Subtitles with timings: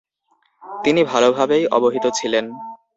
[0.83, 2.45] তিনি ভালোভাবেই অবহিত ছিলেন।